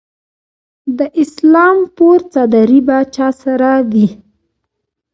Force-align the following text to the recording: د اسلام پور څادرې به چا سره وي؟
د 0.97 0.99
اسلام 1.21 1.77
پور 1.95 2.19
څادرې 2.31 2.79
به 2.87 2.97
چا 3.15 3.27
سره 3.41 3.69
وي؟ 3.91 4.07